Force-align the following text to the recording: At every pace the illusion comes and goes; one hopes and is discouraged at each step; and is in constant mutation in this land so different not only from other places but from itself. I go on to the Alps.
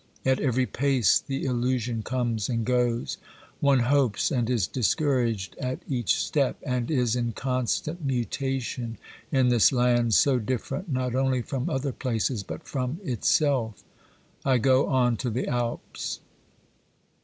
At 0.25 0.39
every 0.39 0.65
pace 0.65 1.19
the 1.19 1.45
illusion 1.45 2.01
comes 2.01 2.49
and 2.49 2.65
goes; 2.65 3.19
one 3.59 3.81
hopes 3.81 4.31
and 4.31 4.49
is 4.49 4.65
discouraged 4.65 5.55
at 5.59 5.83
each 5.87 6.15
step; 6.19 6.57
and 6.63 6.89
is 6.89 7.15
in 7.15 7.33
constant 7.33 8.03
mutation 8.03 8.97
in 9.31 9.49
this 9.49 9.71
land 9.71 10.15
so 10.15 10.39
different 10.39 10.91
not 10.91 11.13
only 11.13 11.43
from 11.43 11.69
other 11.69 11.91
places 11.91 12.41
but 12.41 12.67
from 12.67 12.99
itself. 13.03 13.83
I 14.43 14.57
go 14.57 14.87
on 14.87 15.17
to 15.17 15.29
the 15.29 15.47
Alps. 15.47 16.19